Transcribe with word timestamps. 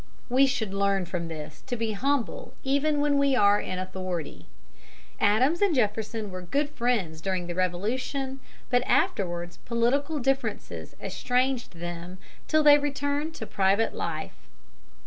We 0.29 0.47
should 0.47 0.73
learn 0.73 1.05
from 1.05 1.27
this 1.27 1.61
to 1.67 1.75
be 1.75 1.91
humble 1.91 2.55
even 2.63 3.01
when 3.01 3.19
we 3.19 3.35
are 3.35 3.61
in 3.61 3.77
authority. 3.77 4.47
Adams 5.19 5.61
and 5.61 5.75
Jefferson 5.75 6.31
were 6.31 6.41
good 6.41 6.71
friends 6.71 7.21
during 7.21 7.45
the 7.45 7.53
Revolution, 7.53 8.39
but 8.71 8.81
afterwards 8.87 9.57
political 9.57 10.17
differences 10.17 10.95
estranged 10.99 11.73
them 11.75 12.17
till 12.47 12.63
they 12.63 12.79
returned 12.79 13.35
to 13.35 13.45
private 13.45 13.93
life. 13.93 14.47